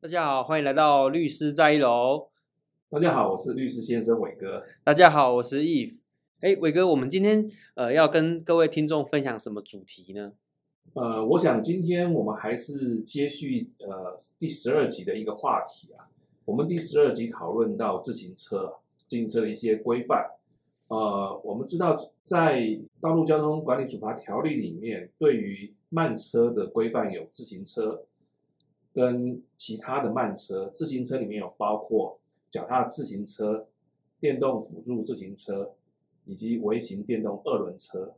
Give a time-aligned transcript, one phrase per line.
[0.00, 2.28] 大家好，欢迎来到律师在一楼。
[2.88, 4.62] 大家好，我是律师先生伟哥。
[4.84, 5.98] 大家好，我是 Eve。
[6.38, 10.34] 哎，伟哥，我们今天呃要跟各位听众分享什么主题呢？
[10.94, 16.06] 呃，我想今天我们还是接续呃第十二集的一个话题啊。
[16.44, 18.74] 我们第十二集讨论到自行车，
[19.08, 20.30] 自行车的一些规范。
[20.86, 21.92] 呃，我们知道
[22.22, 22.60] 在
[23.00, 28.04] 《道路交通管理处罚条例》里面，对于慢车的规范有自行车
[28.98, 30.66] 跟其他的慢车。
[30.66, 32.18] 自行车里面有包括
[32.50, 33.68] 脚踏自行车、
[34.18, 35.74] 电动辅助自行车。
[36.30, 38.12] 以及微型电动二轮车，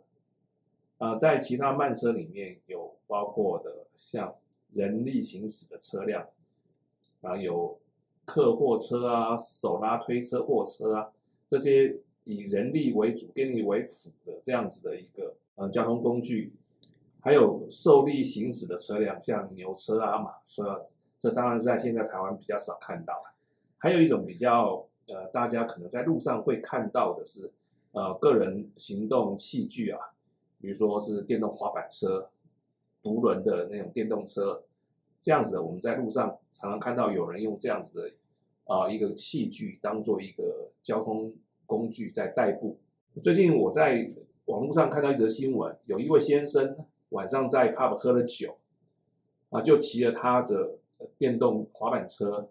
[0.99, 4.35] 呃，在其他慢车里面有包括的像
[4.73, 6.29] 人力行驶的车辆，
[7.21, 7.79] 啊，有
[8.25, 11.13] 客货车啊、手拉推车、货车啊，
[11.47, 16.53] 这些以人力为主、电力为辅的这样子的一个呃交通工具，
[17.23, 20.77] 还有受力行驶的车辆，像牛车啊、马车啊，
[21.19, 23.15] 这当然是在现在台湾比较少看到。
[23.79, 27.53] 还有一种比较呃，大家可能在路上会看到的是。
[27.93, 29.99] 呃，个人行动器具啊，
[30.61, 32.31] 比如说是电动滑板车、
[33.03, 34.63] 独轮的那种电动车，
[35.19, 38.09] 这样子的，我们在路上常常看到有人用这样子的
[38.73, 41.35] 啊、呃、一个器具当做一个交通
[41.67, 42.79] 工具在代步。
[43.21, 44.09] 最近我在
[44.45, 46.77] 网络上看到一则新闻，有一位先生
[47.11, 48.59] 晚上在 pub 喝了酒，
[49.51, 50.79] 啊，就骑着他的
[51.17, 52.51] 电动滑板车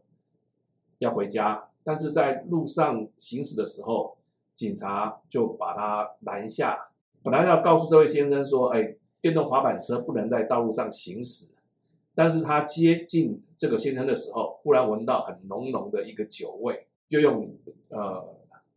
[0.99, 4.15] 要回家，但是在路上行驶的时候。
[4.59, 6.89] 警察就把他拦下，
[7.23, 11.53] 本来要告诉这位先生说：“哎，电动滑板车不能在道路上行驶。”
[12.13, 17.55] 但是他接近这个先生的时候，忽然闻到很浓浓的一个酒味，就用
[17.87, 18.35] 呃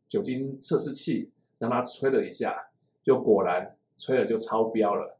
[0.08, 2.68] 酒精测试器让他吹了一下，
[3.02, 5.18] 就果然吹了就超标了。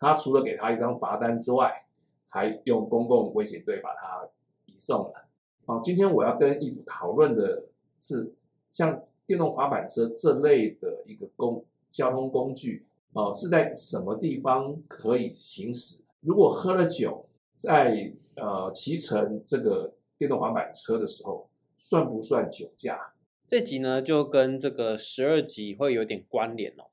[0.00, 1.86] 他除了给他一张罚单之外，
[2.28, 4.28] 还用公共危险队把他
[4.66, 5.28] 移送了。
[5.66, 8.34] 好，今天我要跟 Eve 讨论的是
[8.72, 9.00] 像。
[9.26, 16.02] 电动滑板车这类的一个公交通工具，哦，是在什么地方可以行驶？
[16.22, 23.12] 如果喝了酒，在呃骑乘这个电动滑板车的时候，算不算酒驾？
[23.46, 26.90] 这集呢就跟这个十二集会有点关联哦，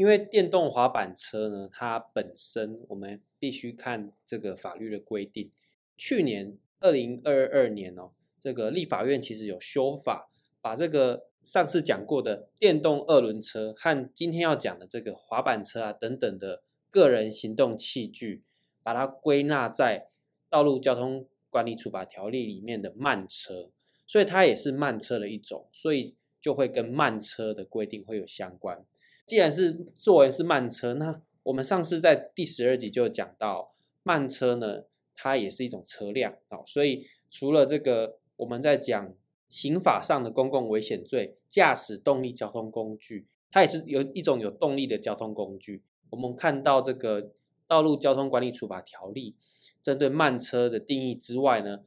[0.00, 5.50] 因为电动滑板车呢，它本身我们必须看这个法律的规定。
[5.98, 10.30] 去年二零二二年哦，这个立法院其实有修法，
[10.62, 11.26] 把这个。
[11.42, 18.42] 上次讲过的电动二轮车和今天要讲的这个滑板车啊等等的个人行动器具，
[18.82, 20.00] 把它归纳在
[20.50, 23.70] 《道路交通管理处罚条例》里面的慢车，
[24.06, 28.84] 所以它也是慢车的一种，所以就会跟慢车的规定会有相关。
[29.30, 34.82] 既然是作为是慢车，那我们上次在第十二集就讲到，慢车呢，
[35.14, 39.14] 它也是一种车辆啊，所以除了这个我们在讲。
[39.48, 45.82] 刑法上的公共危险罪，驾驶动力交通工具，它也是有一种有动力的交通工具。
[46.10, 47.20] 我们看到这个
[47.66, 49.34] 《道路交通管理处罚条例》
[49.82, 51.80] 针对慢车的定义之外呢，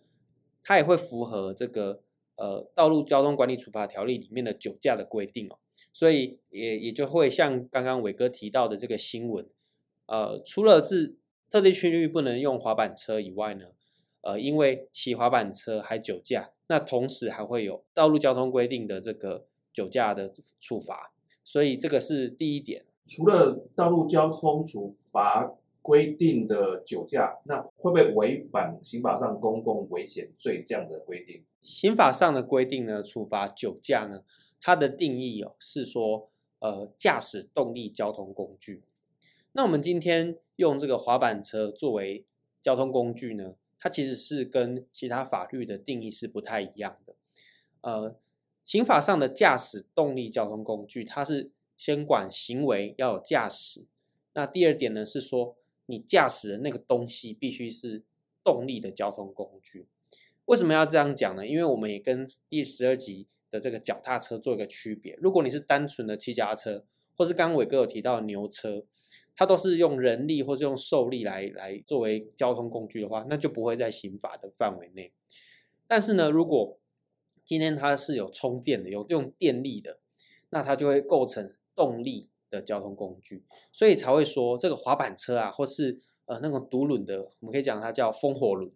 [0.62, 2.02] 它也会符合这个
[2.36, 5.58] 呃《道路交通管理处罚条例》里面的酒驾的规定哦。
[5.92, 9.48] 所以也也就会像刚刚伟哥提到的这个新闻，
[10.08, 11.16] 呃，除了是
[11.50, 13.68] 特定区域不能用滑板车以外呢，
[14.22, 16.52] 呃，因为骑滑板车还酒驾。
[16.68, 21.14] 那同时还会有道路交通规定的这个酒驾的处罚，
[21.44, 22.86] 所以这个是第一点。
[23.06, 31.44] 除了道路交通处罚规定的酒驾，那会不会违反刑法上公共危险罪这样的规定？
[31.62, 34.24] 刑法上的规定呢，处罚酒驾呢，
[34.66, 36.30] 它的定义哦是说，
[36.60, 38.82] 呃，驾驶动力交通工具。
[39.52, 42.26] 那我们今天用这个滑板车作为
[42.62, 43.56] 交通工具呢？
[43.78, 47.14] 它其实是跟其他法律的定义是不太一样的。
[47.82, 48.16] 呃，
[48.64, 53.86] 刑法上的驾驶动力交通工具，它是先管行为要有驾驶。
[54.32, 55.58] 那第二点呢是说，
[55.88, 58.04] 你驾驶的那个东西必须是
[58.42, 59.88] 动力的交通工具。
[60.46, 61.46] 为什么要这样讲呢？
[61.46, 65.18] 因为我们也跟第十二集的这个脚踏车做一个区别。
[65.22, 66.84] 如果你是单纯的骑脚踏车，
[67.16, 68.84] 或是刚刚伟哥有提到的牛车。
[69.36, 75.12] 它都是用人力或是用受力来来作为交通工具的话，那就不会在刑法的范围内。
[75.88, 76.78] 但是呢，如果
[77.44, 79.98] 今天它是有充电的，有用电力的，
[80.52, 88.72] 那它就会构成动力的交通工具，所以才会说这个滑板车啊，或是呃那种独轮的，我们可以讲它叫风火轮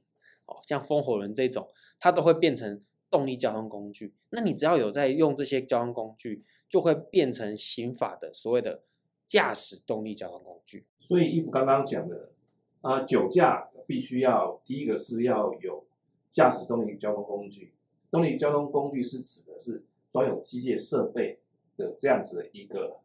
[0.47, 1.69] 哦，像风火轮这种，
[1.99, 4.13] 它都会变成动力交通工具。
[4.29, 8.83] 那你只要有在用这些交通工具，就会变成刑法的所谓的。
[9.29, 12.31] 驾驶动力交通工具，所以衣服刚刚讲的
[12.79, 15.85] 啊，酒驾必须要第一个是要有
[16.31, 17.73] 驾驶动力交通工具。
[18.09, 21.41] 动力交通工具是指的是装有机械设备
[21.75, 23.01] 的这样子的一个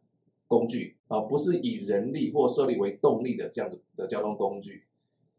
[0.47, 4.85] 工具啊，不是以人力或设力为动力的这样子的交通工具。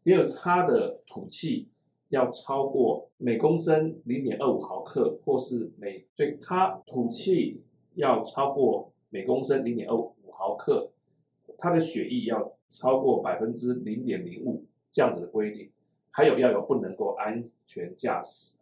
[0.03, 1.69] 第二，它的吐气
[2.15, 7.61] 要超过每公升零点二五毫克，或是每，所以它吐气
[7.95, 10.91] 要超过每公升零点二五毫克，
[11.57, 15.69] 它的血液要超过百分之零点零五这样子的规定，
[16.11, 18.57] 还有要有不能够安全驾驶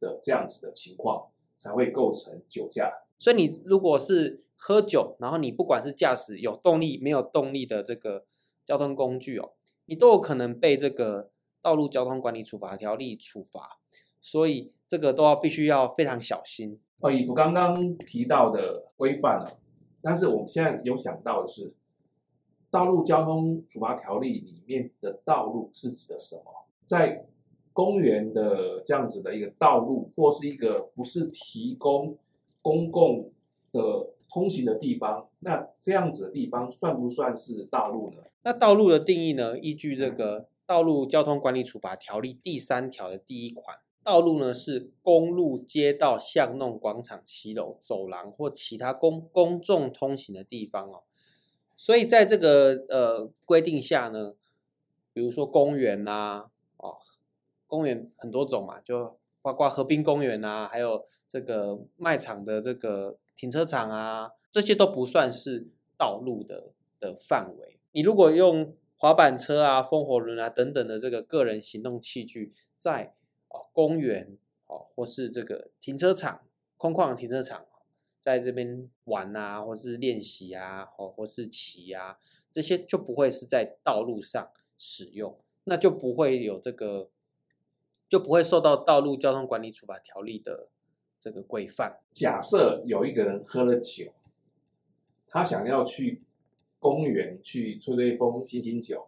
[0.00, 2.90] 的这样子的情况，才会构成酒驾。
[3.18, 8.24] 所以你如果是喝酒，然后你不管是驾驶有动力没有动力的这个
[8.64, 9.52] 交通工具哦，
[9.84, 11.30] 你都有可能被这个
[11.64, 13.80] 道路交通管理处罚条例处罚。
[14.20, 16.78] 所以这个都要必须要非常小心。
[17.02, 19.58] 哦，以我刚刚提到的规范了，
[20.00, 21.74] 但是我们现在有想到的是，
[22.70, 26.66] 道路交通处罚条例里面的道路是指的什么？
[26.86, 27.26] 在
[27.74, 32.16] 公园的这样子的一个道路，或是一个不是提供
[32.62, 33.30] 公共
[33.72, 38.22] 的通行的地方，那这样子的地方算不算是道路呢？
[38.42, 39.58] 那道路的定义呢？
[39.58, 51.02] 依据这个《道路交通管理处罚条例》第三条的第一款，道路呢是公路、街道、巷弄、广场、骑楼、走廊或其他公公众通行的地方哦。
[51.76, 54.34] 所以在这个呃规定下呢，
[55.12, 56.98] 比如说公园啊，哦。
[57.66, 65.66] 公园很多种嘛，就包括河滨公园啊，还有这个卖场的这个停车场啊，这些都不算是
[65.98, 66.70] 道路的
[67.00, 67.80] 的范围。
[67.90, 73.14] 你如果用滑板车啊、风火轮啊等等的这个个人行动器具在
[73.48, 76.46] 哦公园哦或是这个停车场
[76.78, 77.66] 空旷的停车场，
[78.18, 82.16] 在这边玩啊，或是练习啊，或或是骑啊，
[82.50, 87.10] 这些就不会是在道路上使用，那就不会有这个。
[88.06, 90.68] 就不会受到道路交通管理处罚条例的
[91.18, 92.00] 这个规范。
[92.12, 94.12] 假设有一个人喝了酒，
[95.26, 96.22] 他想要去
[96.84, 99.06] 公园去吹吹风、醒醒酒，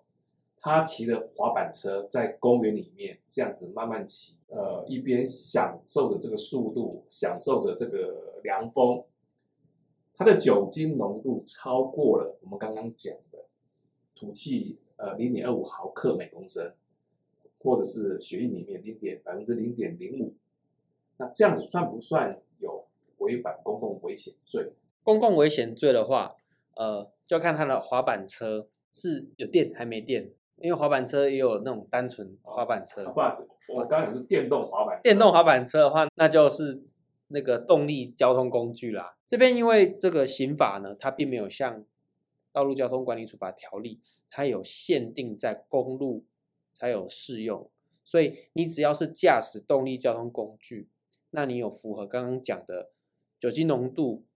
[0.58, 9.04] 他骑着滑板车在公园里面这样子慢慢骑，呃，一边享受着这个速度，享受着这个凉风，
[10.14, 13.44] 他的酒精浓度超过了我们刚刚讲的
[14.14, 16.72] 吐气呃零点二五毫克每公升。
[17.58, 20.34] 或者是血液里面零点百分之零点零五，
[21.16, 22.86] 那这样子算不算有
[23.18, 24.70] 违反公共危险罪？
[25.02, 26.36] 公共危险罪的话，
[26.76, 33.04] 呃，就要看它的滑板车是有电还没电，因为滑板车也有那种单纯滑板车。
[33.12, 35.02] 不好意思，我刚刚讲是电动滑板车。
[35.02, 36.82] 电动滑板车的话，那就是
[37.28, 39.16] 那个动力交通工具啦。
[39.26, 41.84] 这边因为这个刑法呢，它并没有像
[42.52, 44.00] 道路交通管理处罚条例，
[44.30, 46.24] 它有限定在公路。
[46.78, 47.70] 才有适用，
[48.04, 50.90] 所以你只要是驾驶动力交通工具，
[51.30, 52.90] 那你有符合刚刚讲的
[53.40, 54.26] 酒精浓度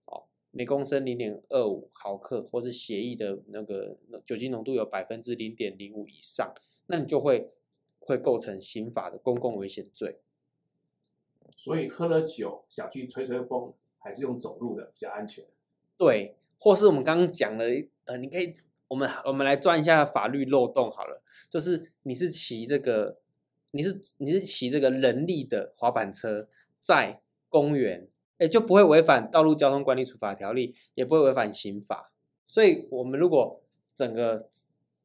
[0.51, 6.53] 每公升零点二五毫克，或是协议的那个酒精浓度有百分之零点零五以上，
[6.87, 7.51] 那你就会
[7.99, 10.19] 会构成刑法的公共危险罪。
[11.55, 15.45] 所以喝了酒想去吹吹风，还是用走路的比较安全。
[15.97, 17.65] 对，或是我们刚刚讲了，
[18.05, 18.55] 呃，你可以。
[18.91, 23.21] 我们我们来钻一下法律漏洞好了，就是你是骑这个，
[23.71, 26.49] 你是你是骑这个人力的滑板车
[26.81, 28.09] 在公园，
[28.41, 32.11] 哎，就不会违反道路交通管理处罚条例，也不会违反刑法。
[32.47, 33.61] 所以，我们如果
[33.95, 34.49] 整个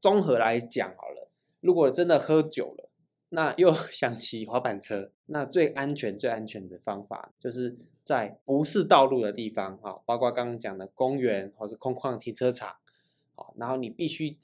[0.00, 2.88] 综合来讲好了，如果真的喝酒了，
[3.28, 12.76] 那又 想骑滑板车，那最安全最安全的方法，就是在不是道路的地方哈，包括刚刚讲的公园或者空旷停车场。
[13.34, 14.38] 好然后你必须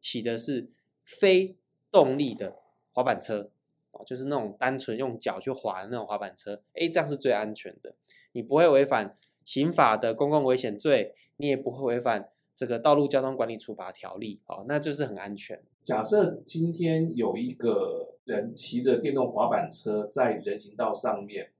[0.00, 0.70] 骑的是
[1.02, 1.56] 非
[1.90, 2.54] 动力的
[2.92, 3.50] 滑板车，
[3.90, 7.96] 哦就是那种单纯用脚去滑的那种滑板车，诶，这样是最安全的。
[8.38, 15.60] 你不会违反刑法的公共危险罪，你也不会违反这个道路交通管理处罚条例，哦，那就是很安全。
[15.82, 21.50] 假设今天有一个人骑着电动滑板车在人行道上面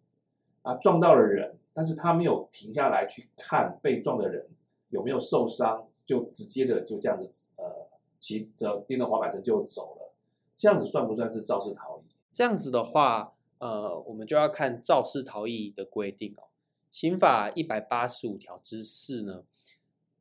[0.62, 4.46] 啊撞到了人，但是他没有停下来去看被撞的人
[4.90, 5.84] 有没有受伤。
[6.06, 7.86] 就直接的就这样子，呃，
[8.18, 10.14] 骑着电动滑板车就走了，
[10.56, 12.04] 这样子算不算是肇事逃逸？
[12.32, 16.47] 这样子的话，呃，我们就要看肇事逃逸的规定哦。
[16.90, 19.44] 刑法一百八十五条之四呢，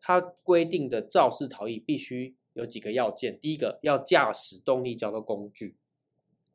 [0.01, 5.75] 它规定的肇事逃逸必须有几个要件：第一个要驾驶动力交通工具；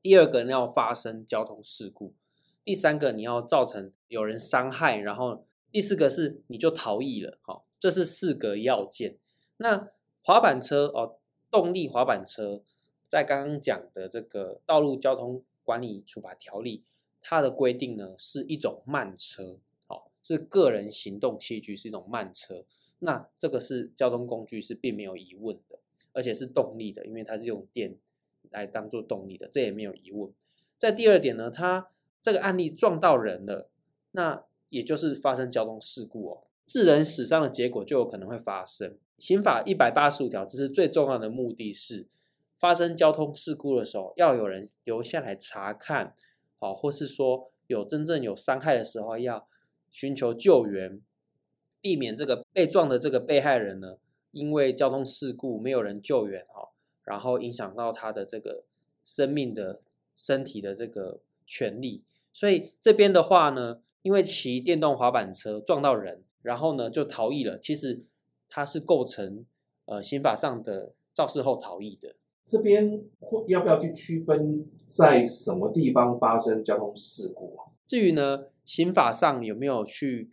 [0.02, 2.12] 第二个要发生交通事故；
[2.64, 9.16] 第三个你要造成有人伤害；然后第四个是你就逃逸了，哈、这是四个要件。
[9.57, 9.88] 那
[10.23, 11.19] 滑板车哦，
[11.50, 12.62] 动力滑板车，
[13.09, 16.85] 在刚刚讲的这个道路交通管理处罚条例，
[17.21, 19.59] 它的规定呢是一种慢车，
[20.23, 22.64] 是个人行动器具，是一种慢车。
[23.00, 25.79] 那这个是交通工具，是并没有疑问的，
[26.12, 27.97] 而且是动力的，因为它是用电
[28.50, 30.33] 来当做动力的，这也没有疑问。
[30.79, 33.69] 在第二点呢，它这个案例撞到人了，
[34.12, 38.97] 那也就是发生交通事故哦，致人死伤的结果就有可能会发生。
[39.19, 42.07] 刑法一百八十五条，这是最重要的目的是，
[42.57, 46.14] 发生交通事故的时候，要有人留下来查看，
[46.59, 49.49] 好，或是说有真正有伤害的时候，要
[49.93, 51.01] 寻求救援，
[51.81, 53.99] 避免这个被撞的这个被害人呢，
[54.33, 56.71] 因为交通事故没有人救援哈，
[57.05, 58.65] 然后影响到他的这个
[59.05, 59.79] 生命的
[60.17, 62.03] 身体的这个权利。
[62.33, 68.07] 所以这边的话呢，因为骑电动滑板车撞到人，然后呢就逃逸了，其实。
[68.55, 69.47] 他是构成
[69.87, 72.17] 呃刑法上的肇事后逃逸的。
[72.45, 77.73] 这边会要不要去区分在什么地方发生交通事故啊？
[77.87, 80.31] 至于呢，刑法上有没有去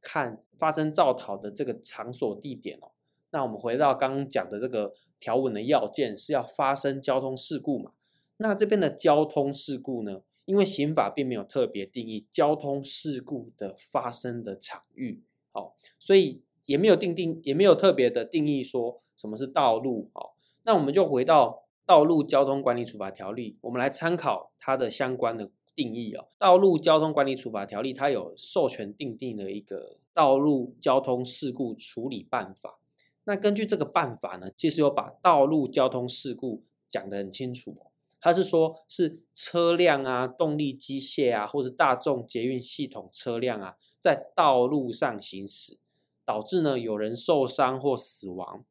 [0.00, 2.92] 看发生肇逃的这个场所地点哦？
[3.30, 7.92] 那我们回到刚刚讲的这个条文的要件是要发生交通事故嘛？
[8.36, 15.22] 那这边的交通事故呢，因为刑法并没有特别定义交通事故的发生的场域，
[15.52, 16.42] 好，所以。
[16.64, 20.30] 也没有定定，也没有特别的定义说什么是道路哦。
[20.62, 21.48] 那我们就回到
[21.84, 26.24] 《道路交通管理处罚条例》，我们来参考它的相关的定义哦。
[26.38, 29.76] 《道路交通管理处罚条例》它有授权订定的一个
[30.14, 32.78] 《道路交通事故处理办法》。
[33.24, 37.76] 那根据这个办法呢，其实有把道路交通事故讲得很清楚。
[38.20, 45.78] 它是说，是车辆啊、动力机械啊，或是大众捷运系统车辆啊，在道路上行驶。
[46.24, 48.64] 导致呢有人受伤或死亡，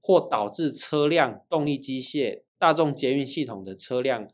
[0.00, 4.26] 或导致车辆、动力机械、大众捷运系统的车辆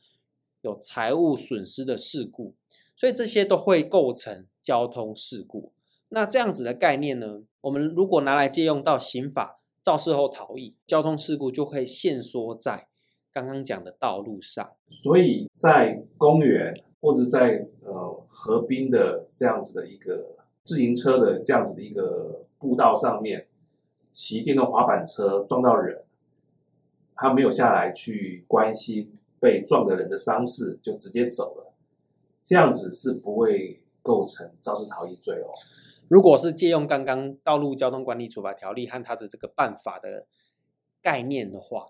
[0.63, 2.55] 有财物损失的事故，
[2.97, 5.73] 所以这些都会构成交通事故。
[6.09, 12.89] 那这样子的概念呢，我们如果拿来借用到刑法肇事后逃逸，交通事故就会限缩在
[13.33, 14.73] 刚刚讲的道路上。
[14.89, 22.47] 所以在公园或者在呃河滨的这样子的一个自行车的这样子的一个。
[22.61, 23.49] 步道上面
[24.13, 26.05] 骑电动滑板车撞到人，
[27.15, 31.75] 他没有下来去关心被撞的人的伤势，就直接走了。
[32.43, 35.51] 这样子是不会构成肇事逃逸罪哦。
[36.09, 40.27] 如果是借用刚刚《道路交通管理处罚条例》和他的这个办法的
[41.03, 41.89] 概念的话，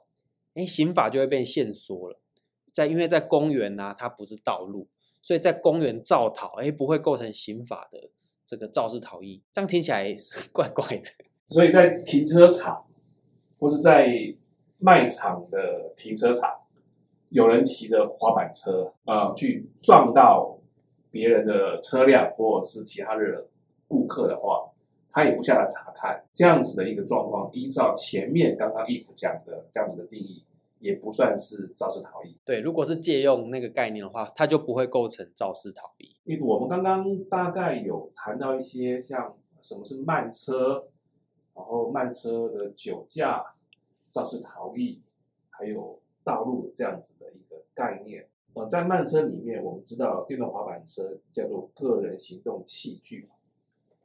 [0.55, 2.21] 哎，刑法就会变限缩了。
[2.73, 4.89] 在因为在公园呐、啊，它不是道路，
[5.21, 8.11] 所以在公园造逃，哎，不会构成刑法的。
[8.47, 11.09] 这个肇事逃逸，这样听起来是 怪怪的。
[11.51, 12.85] 所以在停车场
[13.61, 14.09] 或是在
[14.79, 16.60] 卖场的停车场，
[17.31, 20.57] 有人骑着滑板车啊、呃、去撞到
[21.11, 23.49] 别人的车辆或者是其他的
[23.89, 24.71] 顾客的话，
[25.11, 30.45] 他也不下来查看，这样子的一个状况，依照前面刚刚 if 讲的这样子的定义。
[30.81, 32.35] 也不算是肇事逃逸。
[32.43, 36.17] 对，如果是借用那个概念的话，它就不会构成肇事逃逸。
[36.25, 40.89] if，我们刚刚大概有谈到一些像什么是慢车，
[41.55, 43.45] 然后慢车的酒驾、
[44.09, 45.03] 肇事逃逸，
[45.51, 48.29] 还有道路这样子的一个概念。
[48.55, 53.29] 呃，在慢车里面，我们知道电动滑板车叫做个人行动器具。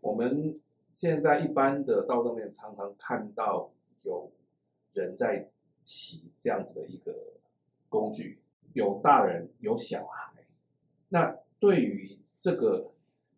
[0.01, 0.59] 我们
[0.93, 3.71] 现在一般的道路上面常常看到
[4.03, 4.31] 有
[4.93, 5.49] 人在。
[5.87, 7.13] 骑这样子的一个
[7.89, 8.39] 工具，
[8.73, 10.33] 有大人有小孩。
[11.09, 12.91] 那对于这个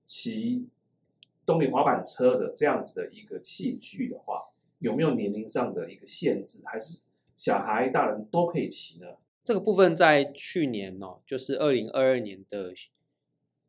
[0.06, 0.70] 骑
[1.46, 4.46] 动力滑板车的这样子的一个器具的话，
[4.80, 6.64] 有没有年龄上的一个限制？
[6.66, 7.02] 还是
[7.38, 9.06] 小孩、大人都可以骑呢？
[9.46, 12.74] 这个部分在去年哦，就是二零二二年的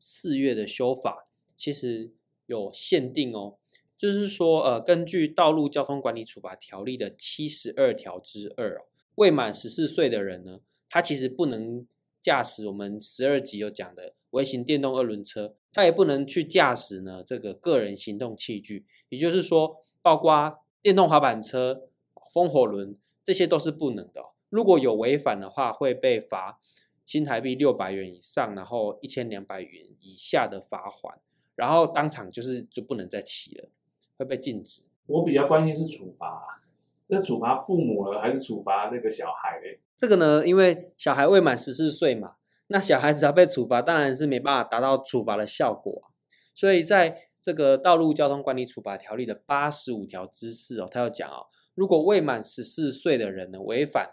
[0.01, 2.11] 四月的修法，其实
[2.47, 3.59] 有限定哦。
[3.97, 11.87] 就是说，呃，根据《道路交通管理处罚条例》的七十二条之二哦，未满十四岁的人呢，他其实不能
[12.23, 21.89] 驾驶我们十二集有讲的微型电动二轮车，他也不能去驾驶呢这个个人行动器具，也就是说，包括电动滑板车、
[22.33, 22.97] 风火轮，
[23.29, 24.23] 这些都是不能的。
[24.49, 26.59] 如果有违反的话，会被罚
[27.05, 31.21] 新台币六百元以上，然后一千两百元以下的罚款，
[31.55, 33.69] 然后当场就是就不能再骑了。
[34.17, 34.85] 会被禁止。
[35.05, 36.63] 我比较关心是处罚，
[37.09, 39.79] 那处罚父母呢，还是处罚那个小孩呢？
[39.95, 42.37] 这个呢，因为小孩未满十四岁嘛，
[42.69, 46.11] 那小孩子要被处罚，当然是没办法达到处罚的效果。
[46.55, 54.11] 所以在这个《道路交通管理处罚条例》的八十五条之四哦，他要讲哦，如果未满十四岁的人呢，违反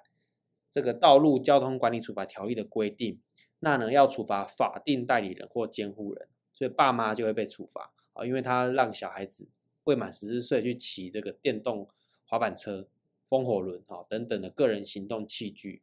[0.70, 3.20] 这个《道路交通管理处罚条例》的规定，
[3.62, 9.48] 那呢要处罚法定代理人或监护人，所以爸妈就会被处罚啊，因为他让小孩子
[9.86, 11.90] 未满十四岁去骑这个电动
[12.28, 12.88] 滑板车、
[13.28, 15.82] 风火轮啊等等的个人行动器具，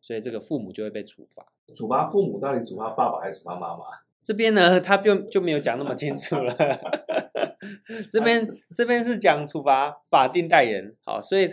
[0.00, 1.46] 所以这个父母就会被处罚。
[1.72, 3.84] 处罚父母到底处罚爸爸还是处罚妈妈？
[4.20, 6.52] 这边呢，他就就没有讲那么清楚了。
[8.10, 11.48] 这边这边是讲处罚法定代理人，好，所以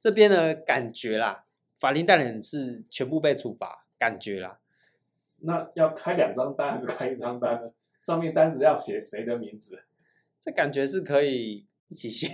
[0.00, 1.44] 这边呢感觉啦，
[1.76, 4.58] 法定代理人是全部被处罚，感觉啦。
[5.44, 7.72] 那要开两张单还是开一张单呢？
[8.00, 9.84] 上面单子要写谁的名字？
[10.40, 12.28] 这感觉是可以一起写，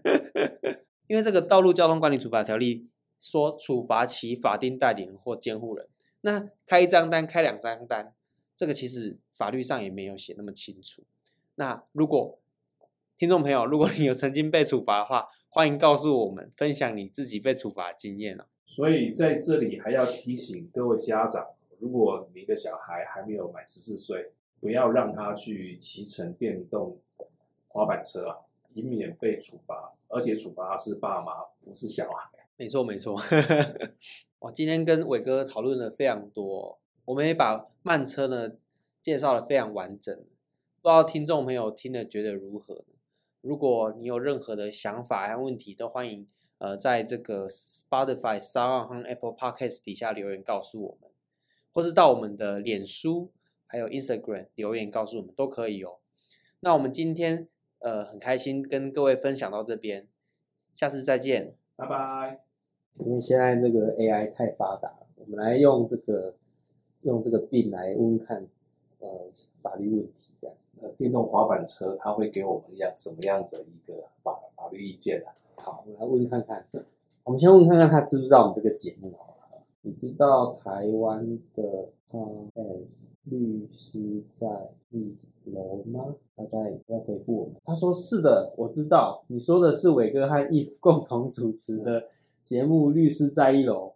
[1.06, 2.76] 因为这个《道路交通管理处罚条例》
[3.18, 5.88] 说处罚其法定代理人或监护人。
[6.20, 8.12] 那开一张单，开两张单，
[8.54, 11.04] 这个其实法律上也没有写那么清楚。
[11.56, 12.38] 那如果
[13.16, 18.44] 听众朋友，如果你有曾经被处罚的话，欢迎告诉我们，分享你自己被处罚的经验哦。
[18.66, 21.50] 所以在这里还要提醒各位家长。
[21.78, 26.98] 如果你的小孩还没有满十四岁，不要让他去骑乘电动
[27.68, 28.36] 滑板车啊，
[28.72, 29.92] 以免被处罚。
[30.08, 31.32] 而且处罚是爸妈，
[31.64, 32.30] 不是小孩。
[32.56, 33.20] 没错，没错。
[34.40, 38.52] 哇，今天跟伟哥讨论了非常多，我们也把慢车呢
[39.02, 40.16] 介绍得非常完整。
[40.84, 42.84] 不知道听众朋友听了觉得如何？
[43.40, 51.10] 如果你有任何的想法和问题，都欢迎呃在这个 Spotify、SoundOn 和 Apple Podcast 底下留言告诉我们。
[51.72, 53.32] 或是到我们的脸书
[53.66, 56.00] 还有 Instagram 留言告诉我们都可以哦。
[56.60, 57.48] 那我们今天
[57.78, 60.06] 呃很开心跟各位分享到这边，
[60.74, 62.44] 下次再见，拜拜。
[62.98, 66.36] 因为现在这个 AI 太发达了，我们来用这个
[67.00, 68.46] 用这个病来问问看
[68.98, 69.30] 呃
[69.62, 70.54] 法律问题这样。
[70.80, 75.26] 呃，电动滑板车它会给我们一样什么样子的一个法法律意见呢？
[75.56, 76.64] 好，我们来问看看。
[77.24, 79.12] 我们先问看看他知不知道我们这个节目。
[79.86, 84.46] 你知道台湾的 PAS 律师在
[84.90, 85.14] 一
[85.44, 86.14] 楼吗？
[86.36, 87.54] 他在在回复我们。
[87.64, 89.22] 他说是的，我知道。
[89.28, 92.04] 你说的是伟哥和 Eve 共同主持的
[92.42, 93.88] 节目《律师在一楼》。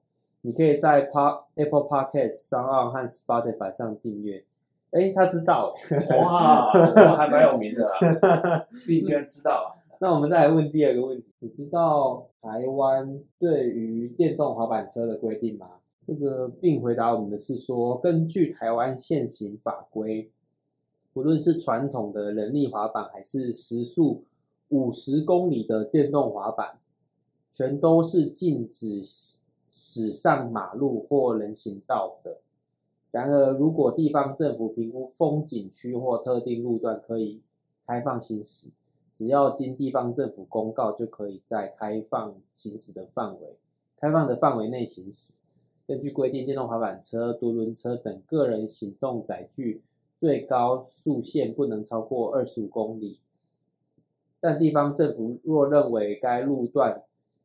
[0.42, 1.12] 你可以在 P
[1.55, 4.44] Apple Podcast、SoundOn 和 Spotify 上订阅。
[4.90, 5.74] 哎，他知道。
[6.18, 9.77] 哇，我还蛮有名的啊，你居然知道。
[10.01, 15.66] 那我们再来问第二个问题，你知道台湾对于电动滑板车的规定吗？
[16.01, 20.31] 这个并回答我们的是说，根据台湾现行法规，
[21.12, 24.24] 不论是传统的人力滑板，还是时速
[24.68, 26.79] 五十公里的电动滑板，
[27.51, 29.03] 全都是禁止
[29.70, 32.38] 驶上马路或人行道的。
[33.11, 37.40] 然而，如果地方政府评估风景区或特定路段可以
[37.87, 38.71] 开放行驶，
[39.14, 43.57] 只要经地方政府公告，就可以在开放行驶的范围、
[43.97, 45.35] 开放的范围内行驶。
[45.87, 49.81] 根据规定，电动滑板车、独轮车等个人行动载具
[50.18, 53.18] 最高速限不能超过二十五公里。
[54.38, 57.03] 但地方政府若认为该路段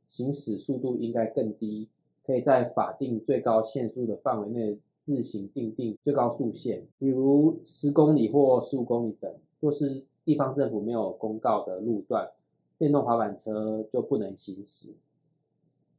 [0.09, 1.87] 行驶速度应该更低，
[2.25, 9.31] 可以在法定最高限速的范围内自行订定最高速限，比如十公里或十五公里等。
[9.59, 12.31] 若是地方政府没有公告的路段，
[12.77, 14.95] 电动滑板车就不能行驶。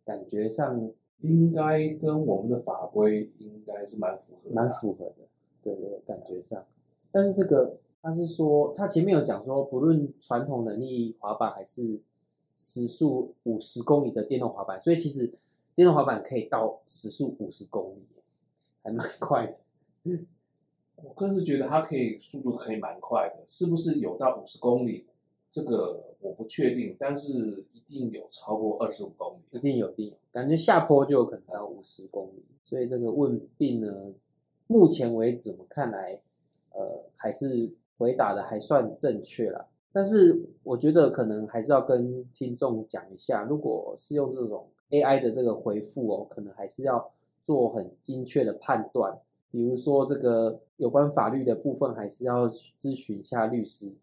[0.05, 0.91] 感觉上
[1.21, 5.15] 应该跟我们的法规应该是蛮符合的，蛮符合的，
[5.63, 6.65] 对对，感觉上。
[7.13, 12.01] 但是这个他是说，他前面有讲说，不论传统能力滑板还是
[12.55, 15.33] 时速五十公里的电动滑板，所以其实
[15.75, 18.03] 电动滑板可以到时速五十公里，
[18.85, 19.59] 还蛮 快的。
[20.97, 25.07] 我个人是觉得它可以速度可以蛮快的，是不是有到五十公里？
[25.51, 30.15] 这个我不确定，但是一定有超过二十五公里，一定有，一定有。
[30.33, 34.13] 感觉下坡就有可能到五十公里，所以这个问病呢，
[34.67, 36.21] 目前为止我们看来，
[36.71, 39.67] 呃，还是回答的还算正确啦。
[39.93, 47.13] 但是我觉得可能还是要跟听众讲一下，如果是用这种 AI 的这个回复哦，可能还是要
[47.45, 49.21] 做很精确的判断。
[49.53, 53.95] 比如说这个有关法律的部分，还是要咨询一下律师，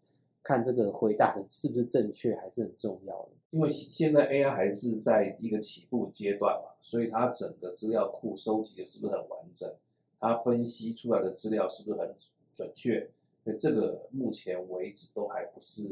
[0.42, 3.28] 看这个回答的是不是正确，还是很重要的。
[3.50, 9.70] 因为现在 AI 还是在一个起步阶段嘛，所以它整个资料库收集的是不是很完整？
[10.18, 12.14] 它分析出来的资料是不是很
[12.54, 13.10] 准确？
[13.44, 15.82] 所以这个目前为止都还不是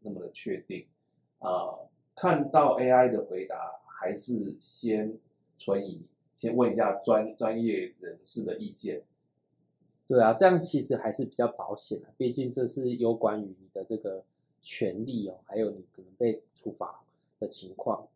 [0.00, 0.86] 那么的确定
[1.40, 1.74] 啊、
[2.14, 5.18] 看到 AI 的回答，还是先
[5.56, 6.00] 存疑。
[6.32, 9.02] 先问一下专专业人士的意见。
[10.08, 14.24] 对啊，这样其实还是比较保险的，毕竟这是有关于你的这个
[14.60, 17.02] 权利哦，还有你可能被处罚
[17.40, 18.06] 的情况。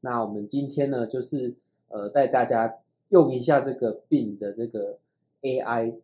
[0.00, 1.54] 那我们今天呢，就是
[1.88, 2.78] 呃带大家
[3.08, 4.98] 用一下这个 Bing 的这个
[5.40, 5.94] AI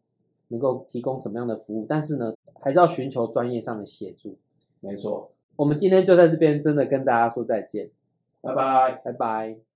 [0.48, 4.36] 能够提供什么样的服务，但是呢，还是要寻求专业上的协助。
[4.80, 7.90] 没错，我们今天就在这边真的跟大家说再见，
[8.40, 9.73] 拜拜，拜拜。